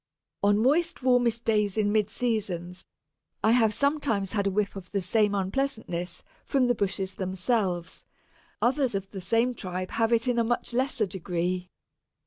On 0.41 0.57
moist 0.57 1.03
warmish 1.03 1.41
days 1.41 1.77
in 1.77 1.91
mid 1.91 2.09
seasons 2.09 2.87
I 3.43 3.51
have 3.51 3.71
sometimes 3.71 4.31
had 4.31 4.47
a 4.47 4.49
whiff 4.49 4.75
of 4.75 4.89
the 4.89 4.99
same 4.99 5.35
unpleasantness 5.35 6.23
from 6.43 6.65
the 6.65 6.73
bushes 6.73 7.13
themselves; 7.13 8.03
others 8.63 8.95
of 8.95 9.11
the 9.11 9.21
same 9.21 9.53
tribe 9.53 9.91
have 9.91 10.11
it 10.11 10.27
in 10.27 10.39
a 10.39 10.43
much 10.43 10.73
lesser 10.73 11.05
degree. 11.05 11.69